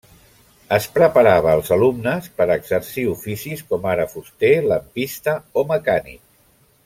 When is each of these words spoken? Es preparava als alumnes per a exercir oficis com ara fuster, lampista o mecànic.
Es 0.77 0.85
preparava 0.95 1.51
als 1.57 1.69
alumnes 1.75 2.29
per 2.39 2.47
a 2.47 2.55
exercir 2.61 3.05
oficis 3.11 3.61
com 3.73 3.87
ara 3.93 4.09
fuster, 4.15 4.55
lampista 4.73 5.37
o 5.63 5.67
mecànic. 5.75 6.21